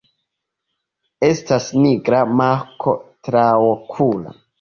Estas 1.27 1.67
nigra 1.83 2.21
marko 2.39 2.95
traokula. 3.29 4.35